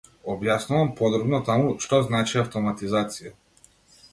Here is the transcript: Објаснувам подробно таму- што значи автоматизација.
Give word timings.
Објаснувам 0.35 0.87
подробно 1.01 1.39
таму- 1.49 1.75
што 1.85 1.99
значи 2.09 2.41
автоматизација. 2.45 3.35